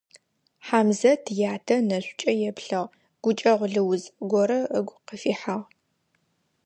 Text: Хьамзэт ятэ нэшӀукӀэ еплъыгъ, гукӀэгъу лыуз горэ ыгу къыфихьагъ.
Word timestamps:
Хьамзэт 0.65 1.23
ятэ 1.53 1.75
нэшӀукӀэ 1.87 2.31
еплъыгъ, 2.49 2.91
гукӀэгъу 3.23 3.71
лыуз 3.73 4.03
горэ 4.31 4.59
ыгу 4.77 4.95
къыфихьагъ. 5.07 5.65